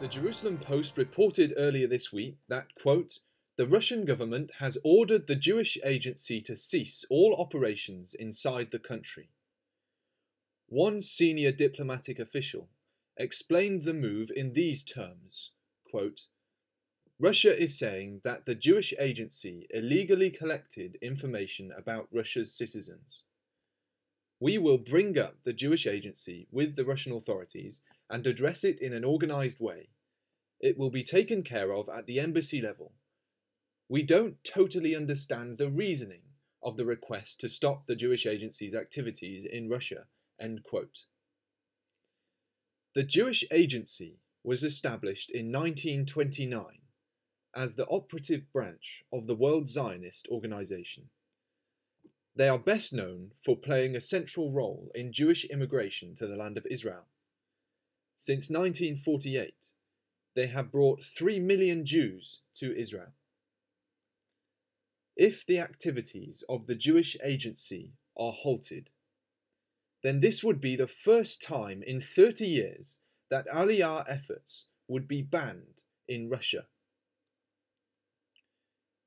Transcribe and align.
The 0.00 0.08
Jerusalem 0.08 0.56
Post 0.56 0.96
reported 0.96 1.52
earlier 1.58 1.86
this 1.86 2.10
week 2.10 2.38
that, 2.48 2.74
quote, 2.74 3.18
the 3.56 3.66
Russian 3.66 4.06
government 4.06 4.52
has 4.58 4.78
ordered 4.82 5.26
the 5.26 5.36
Jewish 5.36 5.76
agency 5.84 6.40
to 6.40 6.56
cease 6.56 7.04
all 7.10 7.36
operations 7.38 8.14
inside 8.14 8.70
the 8.70 8.78
country. 8.78 9.28
One 10.68 11.02
senior 11.02 11.52
diplomatic 11.52 12.18
official 12.18 12.68
explained 13.18 13.84
the 13.84 13.92
move 13.92 14.30
in 14.34 14.54
these 14.54 14.82
terms 14.82 15.50
quote, 15.90 16.28
Russia 17.18 17.54
is 17.54 17.78
saying 17.78 18.20
that 18.24 18.46
the 18.46 18.54
Jewish 18.54 18.94
agency 18.98 19.66
illegally 19.70 20.30
collected 20.30 20.96
information 21.02 21.70
about 21.76 22.08
Russia's 22.10 22.56
citizens. 22.56 23.24
We 24.38 24.56
will 24.56 24.78
bring 24.78 25.18
up 25.18 25.34
the 25.44 25.52
Jewish 25.52 25.86
agency 25.86 26.46
with 26.50 26.76
the 26.76 26.84
Russian 26.84 27.12
authorities 27.12 27.82
and 28.10 28.26
address 28.26 28.64
it 28.64 28.80
in 28.80 28.92
an 28.92 29.04
organized 29.04 29.60
way. 29.60 29.90
It 30.58 30.76
will 30.76 30.90
be 30.90 31.04
taken 31.04 31.42
care 31.42 31.72
of 31.72 31.88
at 31.88 32.06
the 32.06 32.20
embassy 32.20 32.60
level. 32.60 32.92
We 33.88 34.02
don't 34.02 34.44
totally 34.44 34.94
understand 34.94 35.56
the 35.56 35.70
reasoning 35.70 36.22
of 36.62 36.76
the 36.76 36.84
request 36.84 37.40
to 37.40 37.48
stop 37.48 37.86
the 37.86 37.96
Jewish 37.96 38.26
agency's 38.26 38.74
activities 38.74 39.46
in 39.46 39.70
Russia. 39.70 40.04
The 42.94 43.02
Jewish 43.04 43.44
agency 43.50 44.18
was 44.42 44.64
established 44.64 45.30
in 45.30 45.52
1929 45.52 46.64
as 47.54 47.74
the 47.74 47.86
operative 47.86 48.52
branch 48.52 49.02
of 49.12 49.26
the 49.26 49.34
World 49.34 49.68
Zionist 49.68 50.28
Organization. 50.30 51.10
They 52.34 52.48
are 52.48 52.58
best 52.58 52.92
known 52.92 53.32
for 53.44 53.56
playing 53.56 53.96
a 53.96 54.00
central 54.00 54.52
role 54.52 54.90
in 54.94 55.12
Jewish 55.12 55.44
immigration 55.44 56.14
to 56.16 56.26
the 56.26 56.36
land 56.36 56.56
of 56.56 56.66
Israel. 56.70 57.06
Since 58.22 58.50
1948, 58.50 59.70
they 60.36 60.48
have 60.48 60.70
brought 60.70 61.02
3 61.02 61.40
million 61.40 61.86
Jews 61.86 62.40
to 62.56 62.78
Israel. 62.78 63.14
If 65.16 65.46
the 65.46 65.58
activities 65.58 66.44
of 66.46 66.66
the 66.66 66.74
Jewish 66.74 67.16
agency 67.24 67.94
are 68.14 68.32
halted, 68.32 68.90
then 70.02 70.20
this 70.20 70.44
would 70.44 70.60
be 70.60 70.76
the 70.76 70.86
first 70.86 71.40
time 71.40 71.82
in 71.82 71.98
30 71.98 72.46
years 72.46 72.98
that 73.30 73.48
Aliyah 73.48 74.04
efforts 74.06 74.66
would 74.86 75.08
be 75.08 75.22
banned 75.22 75.80
in 76.06 76.28
Russia. 76.28 76.66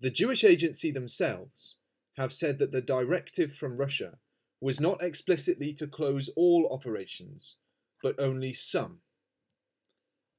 The 0.00 0.10
Jewish 0.10 0.42
agency 0.42 0.90
themselves 0.90 1.76
have 2.16 2.32
said 2.32 2.58
that 2.58 2.72
the 2.72 2.82
directive 2.82 3.54
from 3.54 3.76
Russia 3.76 4.18
was 4.60 4.80
not 4.80 5.00
explicitly 5.00 5.72
to 5.74 5.86
close 5.86 6.28
all 6.34 6.68
operations, 6.72 7.54
but 8.02 8.18
only 8.18 8.52
some. 8.52 8.98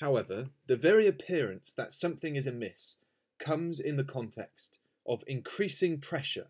However, 0.00 0.50
the 0.66 0.76
very 0.76 1.06
appearance 1.06 1.72
that 1.72 1.92
something 1.92 2.36
is 2.36 2.46
amiss 2.46 2.96
comes 3.38 3.80
in 3.80 3.96
the 3.96 4.04
context 4.04 4.78
of 5.06 5.24
increasing 5.26 5.98
pressure 5.98 6.48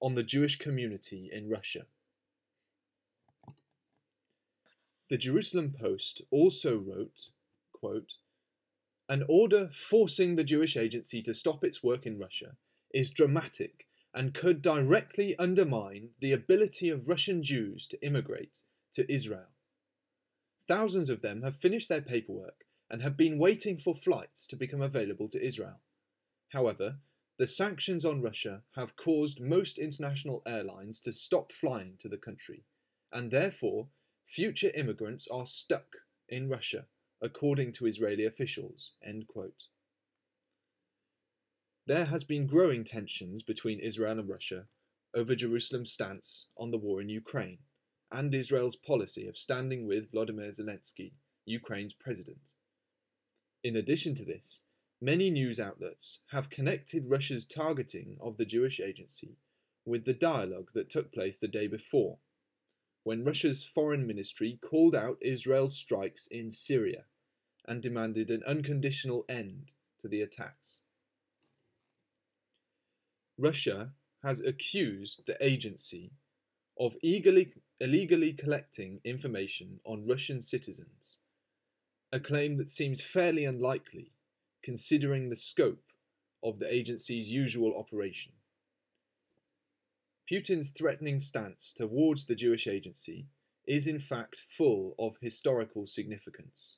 on 0.00 0.14
the 0.14 0.22
Jewish 0.22 0.58
community 0.58 1.28
in 1.32 1.48
Russia. 1.48 1.86
The 5.10 5.18
Jerusalem 5.18 5.74
Post 5.78 6.22
also 6.30 6.76
wrote, 6.76 7.28
quote, 7.72 8.14
An 9.08 9.24
order 9.28 9.70
forcing 9.72 10.36
the 10.36 10.44
Jewish 10.44 10.76
agency 10.76 11.22
to 11.22 11.34
stop 11.34 11.64
its 11.64 11.82
work 11.82 12.04
in 12.04 12.18
Russia 12.18 12.56
is 12.92 13.10
dramatic 13.10 13.86
and 14.14 14.34
could 14.34 14.60
directly 14.60 15.36
undermine 15.38 16.10
the 16.20 16.32
ability 16.32 16.88
of 16.88 17.08
Russian 17.08 17.42
Jews 17.42 17.86
to 17.88 18.04
immigrate 18.04 18.62
to 18.92 19.10
Israel. 19.12 19.48
Thousands 20.68 21.08
of 21.08 21.22
them 21.22 21.40
have 21.42 21.56
finished 21.56 21.88
their 21.88 22.02
paperwork 22.02 22.66
and 22.90 23.00
have 23.00 23.16
been 23.16 23.38
waiting 23.38 23.78
for 23.78 23.94
flights 23.94 24.46
to 24.46 24.56
become 24.56 24.82
available 24.82 25.28
to 25.30 25.42
Israel. 25.44 25.80
However, 26.50 26.98
the 27.38 27.46
sanctions 27.46 28.04
on 28.04 28.20
Russia 28.20 28.62
have 28.74 28.96
caused 28.96 29.40
most 29.40 29.78
international 29.78 30.42
airlines 30.46 31.00
to 31.00 31.12
stop 31.12 31.52
flying 31.52 31.94
to 32.00 32.08
the 32.08 32.18
country, 32.18 32.64
and 33.10 33.30
therefore 33.30 33.88
future 34.26 34.70
immigrants 34.74 35.26
are 35.28 35.46
stuck 35.46 35.86
in 36.28 36.50
Russia, 36.50 36.84
according 37.22 37.72
to 37.72 37.86
Israeli 37.86 38.26
officials. 38.26 38.92
There 41.86 42.04
has 42.04 42.24
been 42.24 42.46
growing 42.46 42.84
tensions 42.84 43.42
between 43.42 43.80
Israel 43.80 44.18
and 44.18 44.28
Russia 44.28 44.66
over 45.14 45.34
Jerusalem's 45.34 45.92
stance 45.92 46.48
on 46.58 46.70
the 46.70 46.76
war 46.76 47.00
in 47.00 47.08
Ukraine 47.08 47.58
and 48.10 48.34
Israel's 48.34 48.76
policy 48.76 49.28
of 49.28 49.36
standing 49.36 49.86
with 49.86 50.10
Vladimir 50.10 50.48
Zelensky, 50.48 51.12
Ukraine's 51.44 51.92
president. 51.92 52.52
In 53.62 53.76
addition 53.76 54.14
to 54.16 54.24
this, 54.24 54.62
many 55.00 55.30
news 55.30 55.58
outlets 55.60 56.20
have 56.30 56.50
connected 56.50 57.10
Russia's 57.10 57.44
targeting 57.44 58.16
of 58.20 58.36
the 58.36 58.44
Jewish 58.44 58.80
agency 58.80 59.36
with 59.84 60.04
the 60.04 60.12
dialogue 60.12 60.70
that 60.74 60.90
took 60.90 61.12
place 61.12 61.38
the 61.38 61.48
day 61.48 61.66
before, 61.66 62.18
when 63.04 63.24
Russia's 63.24 63.64
foreign 63.64 64.06
ministry 64.06 64.58
called 64.62 64.94
out 64.94 65.18
Israel's 65.20 65.76
strikes 65.76 66.26
in 66.26 66.50
Syria 66.50 67.04
and 67.66 67.82
demanded 67.82 68.30
an 68.30 68.42
unconditional 68.46 69.24
end 69.28 69.72
to 70.00 70.08
the 70.08 70.20
attacks. 70.20 70.80
Russia 73.38 73.92
has 74.22 74.40
accused 74.40 75.26
the 75.26 75.36
agency 75.40 76.12
of 76.78 76.96
illegally, 77.02 77.62
illegally 77.80 78.32
collecting 78.32 79.00
information 79.04 79.80
on 79.84 80.06
Russian 80.06 80.42
citizens 80.42 81.16
a 82.10 82.18
claim 82.18 82.56
that 82.56 82.70
seems 82.70 83.02
fairly 83.02 83.44
unlikely 83.44 84.12
considering 84.62 85.28
the 85.28 85.36
scope 85.36 85.84
of 86.42 86.58
the 86.58 86.72
agency's 86.72 87.30
usual 87.30 87.74
operation. 87.78 88.32
Putin's 90.30 90.70
threatening 90.70 91.20
stance 91.20 91.72
towards 91.72 92.26
the 92.26 92.34
Jewish 92.34 92.66
agency 92.66 93.26
is 93.66 93.86
in 93.86 93.98
fact 93.98 94.36
full 94.56 94.94
of 94.98 95.18
historical 95.20 95.86
significance. 95.86 96.76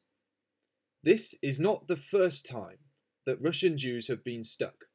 This 1.02 1.34
is 1.42 1.60
not 1.60 1.86
the 1.86 1.96
first 1.96 2.44
time 2.44 2.78
that 3.26 3.40
Russian 3.40 3.78
Jews 3.78 4.08
have 4.08 4.24
been 4.24 4.44
stuck. 4.44 4.86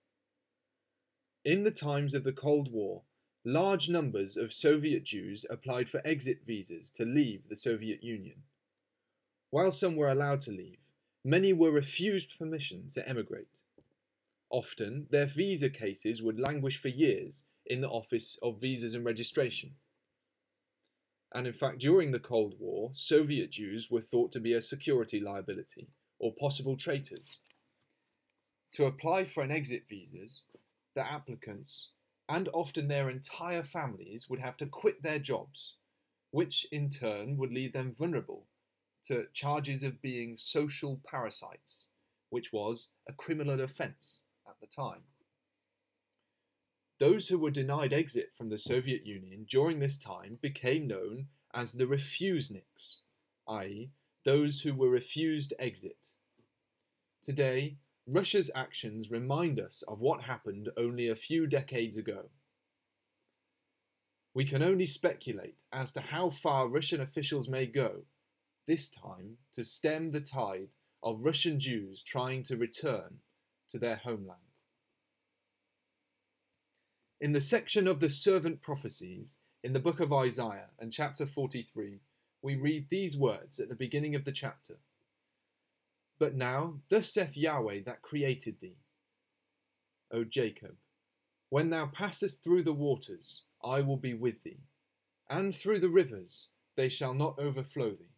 In 1.43 1.63
the 1.63 1.71
times 1.71 2.13
of 2.13 2.23
the 2.23 2.33
Cold 2.33 2.71
War, 2.71 3.03
large 3.45 3.89
numbers 3.89 4.35
of 4.35 4.51
Soviet 4.51 5.03
Jews 5.03 5.45
applied 5.51 5.87
for 5.87 6.01
exit 6.03 6.39
visas 6.45 6.89
to 6.89 7.05
leave 7.05 7.47
the 7.47 7.55
Soviet 7.55 8.03
Union. 8.03 8.37
While 9.51 9.71
some 9.71 9.95
were 9.95 10.09
allowed 10.09 10.41
to 10.41 10.51
leave, 10.51 10.79
many 11.23 11.53
were 11.53 11.71
refused 11.71 12.37
permission 12.39 12.89
to 12.93 13.07
emigrate. 13.07 13.59
Often, 14.49 15.07
their 15.11 15.27
visa 15.27 15.69
cases 15.69 16.23
would 16.23 16.39
languish 16.39 16.81
for 16.81 16.87
years 16.87 17.43
in 17.65 17.81
the 17.81 17.89
Office 17.89 18.37
of 18.41 18.59
Visas 18.59 18.95
and 18.95 19.05
Registration. 19.05 19.75
And 21.33 21.45
in 21.45 21.53
fact, 21.53 21.79
during 21.79 22.11
the 22.11 22.19
Cold 22.19 22.55
War, 22.59 22.91
Soviet 22.93 23.51
Jews 23.51 23.91
were 23.91 24.01
thought 24.01 24.31
to 24.31 24.39
be 24.39 24.53
a 24.53 24.61
security 24.61 25.19
liability 25.19 25.89
or 26.17 26.33
possible 26.33 26.77
traitors. 26.77 27.37
To 28.73 28.85
apply 28.85 29.25
for 29.25 29.43
an 29.43 29.51
exit 29.51 29.83
visas, 29.87 30.43
the 30.95 31.05
applicants 31.05 31.89
and 32.27 32.49
often 32.53 32.87
their 32.87 33.09
entire 33.09 33.63
families 33.63 34.29
would 34.29 34.39
have 34.39 34.57
to 34.57 34.65
quit 34.65 35.03
their 35.03 35.19
jobs, 35.19 35.75
which 36.31 36.65
in 36.71 36.89
turn 36.89 37.37
would 37.37 37.51
leave 37.51 37.73
them 37.73 37.93
vulnerable 37.97 38.47
to 39.03 39.27
charges 39.33 39.83
of 39.83 40.01
being 40.01 40.35
social 40.37 40.99
parasites, 41.05 41.89
which 42.29 42.51
was 42.51 42.89
a 43.07 43.13
criminal 43.13 43.61
offence 43.61 44.23
at 44.47 44.55
the 44.59 44.67
time. 44.67 45.01
Those 46.99 47.27
who 47.27 47.37
were 47.37 47.51
denied 47.51 47.93
exit 47.93 48.31
from 48.37 48.49
the 48.49 48.57
Soviet 48.57 49.05
Union 49.05 49.45
during 49.49 49.79
this 49.79 49.97
time 49.97 50.39
became 50.41 50.87
known 50.87 51.27
as 51.53 51.73
the 51.73 51.85
refuseniks, 51.85 53.01
i.e., 53.47 53.91
those 54.23 54.61
who 54.61 54.73
were 54.73 54.89
refused 54.89 55.53
exit. 55.59 56.13
Today, 57.21 57.77
Russia's 58.07 58.51
actions 58.53 59.09
remind 59.09 59.59
us 59.59 59.83
of 59.87 59.99
what 59.99 60.23
happened 60.23 60.69
only 60.77 61.07
a 61.07 61.15
few 61.15 61.47
decades 61.47 61.97
ago. 61.97 62.29
We 64.33 64.45
can 64.45 64.61
only 64.61 64.85
speculate 64.85 65.63
as 65.71 65.91
to 65.93 66.01
how 66.01 66.29
far 66.29 66.67
Russian 66.67 67.01
officials 67.01 67.49
may 67.49 67.65
go 67.65 68.03
this 68.67 68.89
time 68.89 69.37
to 69.53 69.63
stem 69.63 70.11
the 70.11 70.21
tide 70.21 70.69
of 71.03 71.23
Russian 71.23 71.59
Jews 71.59 72.01
trying 72.01 72.43
to 72.43 72.57
return 72.57 73.19
to 73.69 73.79
their 73.79 73.97
homeland. 73.97 74.39
In 77.21 77.31
the 77.31 77.41
section 77.41 77.87
of 77.87 77.99
the 77.99 78.09
servant 78.09 78.61
prophecies 78.61 79.37
in 79.63 79.73
the 79.73 79.79
book 79.79 79.99
of 79.99 80.11
Isaiah 80.11 80.71
and 80.79 80.91
chapter 80.91 81.25
43, 81.25 82.01
we 82.41 82.55
read 82.55 82.89
these 82.89 83.17
words 83.17 83.59
at 83.59 83.69
the 83.69 83.75
beginning 83.75 84.15
of 84.15 84.25
the 84.25 84.31
chapter. 84.31 84.77
But 86.17 86.35
now, 86.35 86.79
thus 86.89 87.13
saith 87.13 87.35
Yahweh 87.35 87.81
that 87.85 88.01
created 88.01 88.59
thee, 88.61 88.77
O 90.11 90.23
Jacob, 90.23 90.75
when 91.49 91.69
thou 91.69 91.87
passest 91.87 92.43
through 92.43 92.63
the 92.63 92.73
waters, 92.73 93.43
I 93.63 93.81
will 93.81 93.97
be 93.97 94.13
with 94.13 94.43
thee, 94.43 94.63
and 95.29 95.53
through 95.53 95.79
the 95.79 95.89
rivers, 95.89 96.47
they 96.75 96.89
shall 96.89 97.13
not 97.13 97.39
overflow 97.39 97.91
thee. 97.91 98.15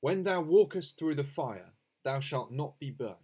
When 0.00 0.22
thou 0.22 0.40
walkest 0.40 0.98
through 0.98 1.16
the 1.16 1.24
fire, 1.24 1.72
thou 2.04 2.20
shalt 2.20 2.52
not 2.52 2.78
be 2.78 2.90
burned. 2.90 3.16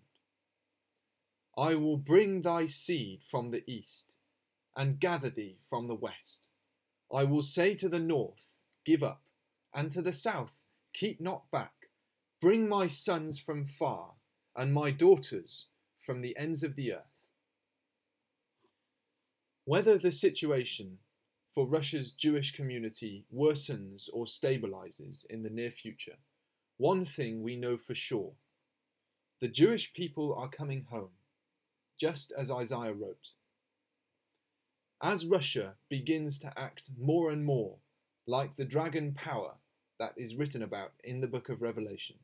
I 1.56 1.74
will 1.76 1.96
bring 1.96 2.42
thy 2.42 2.66
seed 2.66 3.22
from 3.30 3.48
the 3.48 3.68
east, 3.70 4.14
and 4.76 4.98
gather 5.00 5.30
thee 5.30 5.58
from 5.68 5.86
the 5.86 5.94
west. 5.94 6.48
I 7.12 7.24
will 7.24 7.42
say 7.42 7.74
to 7.76 7.88
the 7.88 8.00
north, 8.00 8.58
Give 8.84 9.02
up, 9.02 9.22
and 9.72 9.90
to 9.92 10.02
the 10.02 10.12
south, 10.12 10.64
Keep 10.92 11.20
not 11.20 11.50
back. 11.50 11.83
Bring 12.40 12.68
my 12.68 12.88
sons 12.88 13.38
from 13.38 13.64
far, 13.64 14.12
and 14.56 14.72
my 14.72 14.90
daughters 14.90 15.66
from 15.98 16.20
the 16.20 16.36
ends 16.36 16.62
of 16.62 16.76
the 16.76 16.92
earth. 16.92 17.02
Whether 19.64 19.96
the 19.96 20.12
situation 20.12 20.98
for 21.54 21.66
Russia's 21.66 22.10
Jewish 22.10 22.52
community 22.52 23.24
worsens 23.34 24.08
or 24.12 24.26
stabilizes 24.26 25.24
in 25.30 25.42
the 25.42 25.50
near 25.50 25.70
future, 25.70 26.16
one 26.76 27.04
thing 27.04 27.42
we 27.42 27.56
know 27.56 27.76
for 27.76 27.94
sure 27.94 28.32
the 29.40 29.48
Jewish 29.48 29.92
people 29.92 30.34
are 30.34 30.48
coming 30.48 30.86
home, 30.90 31.10
just 31.98 32.32
as 32.32 32.50
Isaiah 32.50 32.92
wrote. 32.92 33.30
As 35.02 35.26
Russia 35.26 35.74
begins 35.90 36.38
to 36.38 36.58
act 36.58 36.90
more 36.98 37.30
and 37.30 37.44
more 37.44 37.76
like 38.26 38.56
the 38.56 38.64
dragon 38.64 39.12
power 39.12 39.56
that 39.98 40.14
is 40.16 40.34
written 40.34 40.62
about 40.62 40.92
in 41.02 41.20
the 41.20 41.26
book 41.26 41.48
of 41.48 41.62
Revelation, 41.62 42.16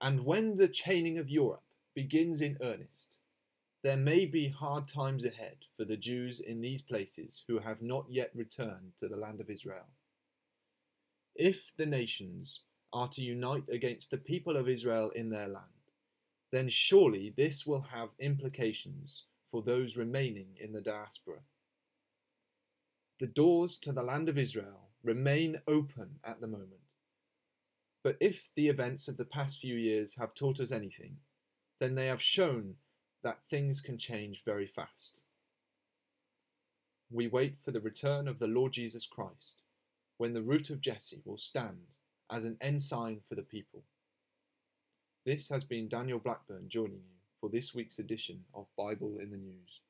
and 0.00 0.24
when 0.24 0.56
the 0.56 0.68
chaining 0.68 1.18
of 1.18 1.30
Europe 1.30 1.62
begins 1.94 2.40
in 2.40 2.58
earnest, 2.60 3.18
there 3.82 3.96
may 3.96 4.26
be 4.26 4.48
hard 4.48 4.86
times 4.86 5.24
ahead 5.24 5.56
for 5.76 5.84
the 5.84 5.96
Jews 5.96 6.40
in 6.40 6.60
these 6.60 6.82
places 6.82 7.42
who 7.48 7.58
have 7.58 7.82
not 7.82 8.06
yet 8.08 8.30
returned 8.34 8.92
to 8.98 9.08
the 9.08 9.16
land 9.16 9.40
of 9.40 9.50
Israel. 9.50 9.86
If 11.34 11.72
the 11.76 11.86
nations 11.86 12.60
are 12.92 13.08
to 13.08 13.22
unite 13.22 13.68
against 13.70 14.10
the 14.10 14.18
people 14.18 14.56
of 14.56 14.68
Israel 14.68 15.10
in 15.10 15.30
their 15.30 15.48
land, 15.48 15.66
then 16.52 16.68
surely 16.68 17.32
this 17.36 17.66
will 17.66 17.80
have 17.80 18.10
implications 18.18 19.24
for 19.50 19.62
those 19.62 19.96
remaining 19.96 20.48
in 20.60 20.72
the 20.72 20.80
diaspora. 20.80 21.40
The 23.18 23.26
doors 23.26 23.76
to 23.78 23.92
the 23.92 24.02
land 24.02 24.28
of 24.28 24.38
Israel 24.38 24.90
remain 25.02 25.60
open 25.66 26.20
at 26.24 26.40
the 26.40 26.46
moment. 26.46 26.80
But 28.04 28.16
if 28.20 28.48
the 28.56 28.68
events 28.68 29.08
of 29.08 29.16
the 29.16 29.24
past 29.24 29.60
few 29.60 29.76
years 29.76 30.16
have 30.16 30.34
taught 30.34 30.60
us 30.60 30.72
anything, 30.72 31.18
then 31.80 31.94
they 31.94 32.06
have 32.06 32.22
shown 32.22 32.74
that 33.22 33.44
things 33.48 33.80
can 33.80 33.98
change 33.98 34.42
very 34.44 34.66
fast. 34.66 35.22
We 37.10 37.28
wait 37.28 37.56
for 37.64 37.70
the 37.70 37.80
return 37.80 38.26
of 38.26 38.38
the 38.38 38.46
Lord 38.46 38.72
Jesus 38.72 39.06
Christ, 39.06 39.62
when 40.16 40.32
the 40.32 40.42
root 40.42 40.70
of 40.70 40.80
Jesse 40.80 41.20
will 41.24 41.38
stand 41.38 41.88
as 42.30 42.44
an 42.44 42.56
ensign 42.60 43.20
for 43.28 43.34
the 43.34 43.42
people. 43.42 43.82
This 45.24 45.48
has 45.50 45.62
been 45.62 45.88
Daniel 45.88 46.18
Blackburn 46.18 46.68
joining 46.68 46.92
you 46.94 47.20
for 47.40 47.48
this 47.48 47.74
week's 47.74 47.98
edition 47.98 48.44
of 48.54 48.66
Bible 48.76 49.18
in 49.20 49.30
the 49.30 49.36
News. 49.36 49.80